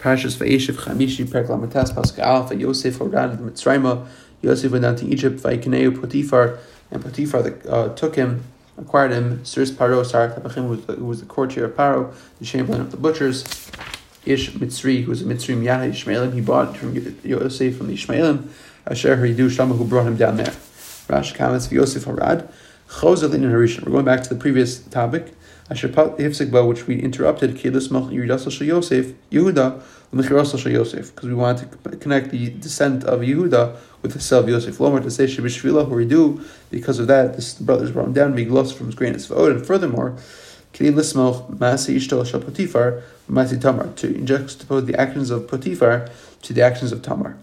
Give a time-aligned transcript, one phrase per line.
[0.00, 4.06] Parashas Vayeshev Chamishi Perek Lamatas Pasuk Alpha Yosef Horan Mitzrayma
[4.40, 6.58] Yosef went down to Egypt Vayikaneu Potiphar
[6.90, 8.42] and Potiphar uh, took him
[8.78, 12.90] acquired him Sirs Paro Sarak Tabachim who was the courtier of Paro the chamberlain of
[12.90, 13.44] the butchers
[14.24, 18.48] Ish Mitzri who was a Mitzri Miyah Ishmaelim he bought from Yosef from the Ishmaelim
[18.86, 20.54] Asher Haridu Shama who brought him down there.
[21.08, 22.50] Rash comments Yosef Harad
[22.90, 25.32] Chozalin and Harishan we're going back to the previous topic
[25.70, 27.54] which we interrupted,
[29.30, 34.78] Yehuda, because we want to connect the descent of Yehuda with the cell of Yosef.
[34.80, 38.52] Lomer to say Shebishvila Horidu, because of that, this, the brothers brought him down, being
[38.52, 40.16] lost from his greatness of and furthermore,
[40.72, 46.10] Kili Lismoch, Masi Ishto Potifar, Masi Tamar, to juxtapose the actions of Potifar
[46.42, 47.38] to the actions of Tamar.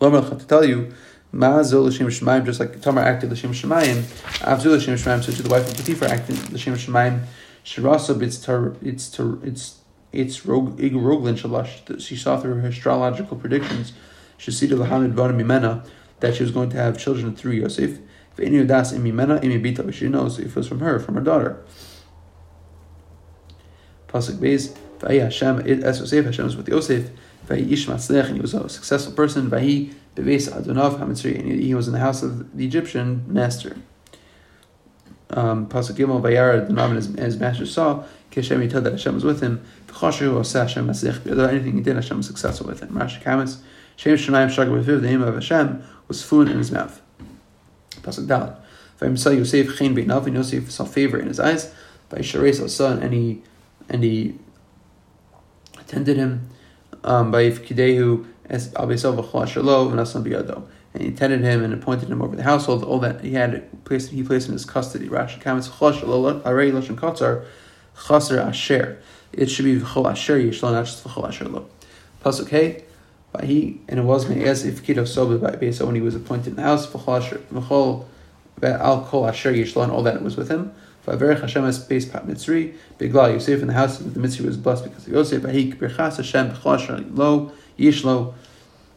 [0.00, 0.92] Lomer, to tell you,
[1.34, 4.02] Ma'azul l'shem shemayim, just like Tamar acted l'shem shemayim,
[4.42, 7.24] Avzul l'shem shemayim, so to the wife of Potiphar acted l'shem shemayim,
[7.64, 9.78] Shirasa it's tar, it's tar, it's
[10.12, 12.00] it's Roglin shalash.
[12.00, 13.92] She saw through her astrological predictions,
[14.38, 15.84] Shasida lahamid vana mimena,
[16.20, 17.98] that she was going to have children through Yosef.
[18.32, 21.64] If any of das imimena imibita, she knows it was from her, from her daughter.
[24.08, 27.10] Pasuk Beis, Vahi Hashem, as Yosef, Hashem was with Yosef,
[27.46, 31.86] Vahi Ish and he was a successful person, Vahi Beves Adonav Hamitzri, and he was
[31.86, 33.76] in the house of the Egyptian master.
[35.30, 39.14] Um, Pasuk Gimel Vayara Adonav and his, his master saw Keshem he told that Hashem
[39.14, 39.64] was with him.
[39.88, 41.48] V'chashu Oseh Hashem Matzlech.
[41.50, 42.90] Anything he did, Hashem was successful with him.
[42.90, 43.62] Rashi comments
[43.96, 45.00] Shem Shemaim Shagar B'Viv.
[45.00, 47.00] The name of Hashem was fluent in his mouth.
[48.02, 48.56] Pasuk Dalet.
[49.00, 51.72] Vayimsa Yosef Chen Beinav and Yosef saw favor in his eyes.
[52.10, 53.42] Vayisharei son and he
[53.88, 54.38] and he
[55.78, 56.48] attended him.
[57.04, 58.72] Um, by Kidehu as
[60.94, 62.84] and he tended him and appointed him over the household.
[62.84, 65.08] All that he had placed, he placed in his custody.
[65.08, 65.68] Rashi comments,
[68.08, 68.98] chaser asher.
[69.32, 71.66] It should be v'chol asher yishlo, not just v'chol asher lo.
[72.24, 72.84] Pasuk hey,
[73.32, 76.14] by he and it was me as if kido sobe by Besa when he was
[76.14, 78.04] appointed in the house v'chol
[78.62, 80.72] al kol asher yishlo and all that was with him.
[81.06, 84.56] V'averech Hashem es beis pat mitzri bigla Yosef in the house of the mitzri was
[84.56, 85.42] blessed because of Yosef.
[85.42, 88.34] V'hi birchas Hashem asher lo yishlo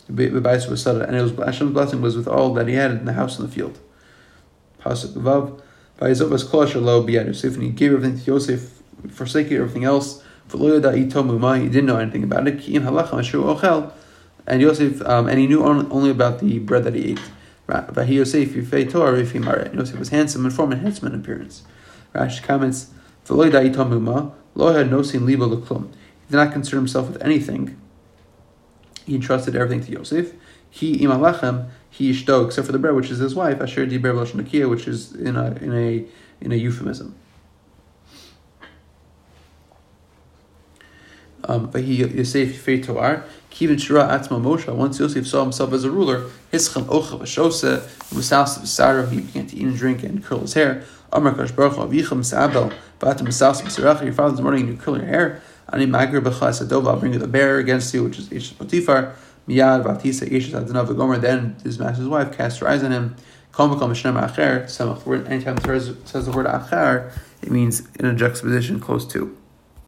[0.09, 3.47] and it was Hashem's blessing was with all that he had in the house and
[3.47, 3.77] the field.
[4.79, 5.61] Pasuk Vav.
[5.99, 10.23] His was kosher lo biyad Yosef, and he gave everything to Yosef, forsaking everything else.
[10.47, 12.61] For lo yada he didn't know anything about it.
[12.61, 13.91] Ki halacha ochel,
[14.45, 17.19] and Yosef, um, and he knew only about the bread that he ate.
[17.67, 19.73] Vahi Yosef yifei Torah married.
[19.73, 21.63] Yosef was handsome and form and handsome in appearance.
[22.15, 22.91] Rashi comments,
[23.23, 25.91] For lo yada itomuma, lo had no sin liba leklum.
[25.91, 27.77] He did not concern himself with anything
[29.07, 30.33] he entrusted everything to Yosef.
[30.69, 34.85] He imalachem, he ishto, except for the bread, which is his wife, asher nakia, which
[34.85, 36.05] is in a in a
[36.41, 37.15] in a euphemism.
[41.47, 44.73] Um, but he Yosef Yifei Toar, Kivin Shira Atma Moshe.
[44.75, 47.79] Once Yosef saw himself as a ruler, Hischem Ocha Vashose,
[48.13, 50.83] Musas Basara, he began to eat and drink and curl his hair.
[51.13, 55.05] Amar Kash Baruch Avicham Sabel, Vata Musas Basarach, your father's mourning and you curl your
[55.05, 55.41] hair.
[55.71, 59.15] Ani magir b'chas adova, I'll bring you the bear against you, which is Ish Potifar.
[59.47, 61.21] Miyad v'atisa Ish adanav v'gomer.
[61.21, 63.15] Then his master's wife cast her eyes on him.
[63.59, 69.35] Anytime it says the word acher, it means in a juxtaposition close to.